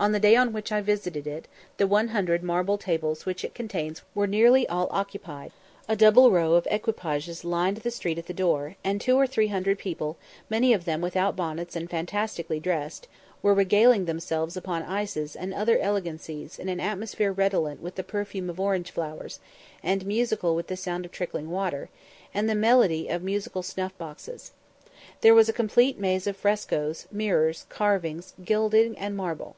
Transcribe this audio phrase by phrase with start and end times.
[0.00, 3.52] On the day on which I visited it, the one hundred marble tables which it
[3.52, 5.50] contains were nearly all occupied;
[5.88, 9.48] a double row of equipages lined the street at the door; and two or three
[9.48, 10.16] hundred people,
[10.48, 13.08] many of them without bonnets and fantastically dressed,
[13.42, 18.48] were regaling themselves upon ices and other elegancies in an atmosphere redolent with the perfume
[18.48, 19.40] of orange flowers,
[19.82, 21.88] and musical with the sound of trickling water,
[22.32, 24.52] and the melody of musical snuff boxes.
[25.22, 29.56] There was a complete maze of fresco, mirrors, carving, gilding, and marble.